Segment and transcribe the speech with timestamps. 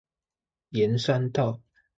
[0.71, 1.61] 沿山道